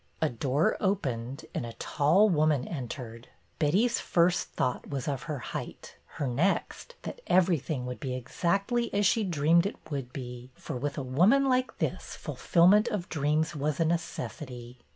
A 0.19 0.29
door 0.29 0.77
opened 0.79 1.45
and 1.53 1.63
a 1.63 1.73
tall 1.73 2.27
woman 2.27 2.67
entered. 2.67 3.27
Betty's 3.59 3.99
first 3.99 4.47
thought 4.53 4.89
was 4.89 5.07
of 5.07 5.21
her 5.29 5.37
height; 5.37 5.95
her 6.17 6.25
next, 6.25 6.95
that 7.03 7.21
everything 7.27 7.85
would 7.85 7.99
be 7.99 8.15
exactly 8.15 8.91
as 8.95 9.05
she 9.05 9.23
dreamed 9.23 9.67
it 9.67 9.77
would 9.91 10.11
be, 10.11 10.49
for 10.55 10.75
with 10.75 10.97
a 10.97 11.03
woman 11.03 11.47
like 11.47 11.77
this 11.77 12.15
fulfil 12.15 12.65
ment 12.65 12.87
of 12.87 13.09
dreams 13.09 13.55
was 13.55 13.79
a 13.79 13.85
necessity. 13.85 14.79